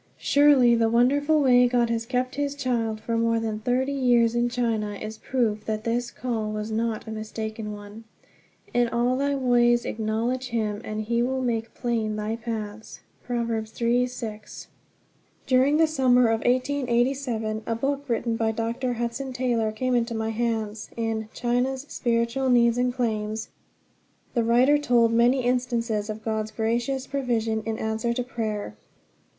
Surely 0.17 0.73
the 0.73 0.89
wonderful 0.89 1.43
way 1.43 1.67
God 1.67 1.91
has 1.91 2.07
kept 2.07 2.33
his 2.33 2.55
child 2.55 2.99
for 2.99 3.19
more 3.19 3.39
than 3.39 3.59
thirty 3.59 3.91
years 3.91 4.33
in 4.33 4.49
China 4.49 4.95
is 4.95 5.19
proof 5.19 5.63
that 5.65 5.83
this 5.83 6.09
"call" 6.09 6.49
was 6.51 6.71
not 6.71 7.05
a 7.07 7.11
mistaken 7.11 7.71
one. 7.71 8.05
"In 8.73 8.89
all 8.89 9.15
thy 9.15 9.35
ways 9.35 9.85
acknowledge 9.85 10.47
him, 10.47 10.81
and 10.83 11.01
he 11.03 11.21
will 11.21 11.43
make 11.43 11.75
plain 11.75 12.15
thy 12.15 12.35
paths" 12.35 13.01
(Prov. 13.23 13.67
3: 13.69 14.07
6, 14.07 14.65
marg.). 14.67 15.47
During 15.47 15.77
the 15.77 15.85
summer 15.85 16.29
of 16.29 16.39
1887 16.45 17.61
a 17.67 17.75
book 17.75 18.05
written 18.09 18.35
by 18.35 18.51
Dr. 18.51 18.93
Hudson 18.93 19.31
Taylor 19.33 19.71
came 19.71 19.93
into 19.93 20.15
my 20.15 20.31
hands. 20.31 20.89
In 20.97 21.29
"China's 21.31 21.83
Spiritual 21.89 22.49
Needs 22.49 22.79
and 22.79 22.91
Claims" 22.91 23.49
the 24.33 24.43
writer 24.43 24.79
told 24.79 25.13
many 25.13 25.43
instances 25.43 26.09
of 26.09 26.25
God's 26.25 26.49
gracious 26.49 27.05
provision 27.05 27.61
in 27.67 27.77
answer 27.77 28.13
to 28.13 28.23
prayer. 28.23 28.75